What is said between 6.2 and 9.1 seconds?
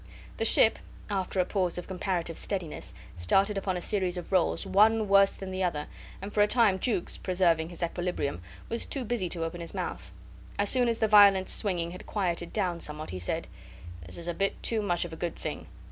and for a time Jukes, preserving his equilibrium, was too